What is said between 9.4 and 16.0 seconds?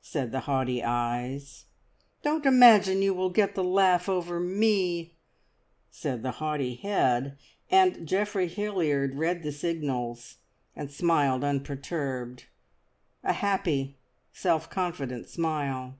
the signals, and smiled unperturbed a happy, self confident smile.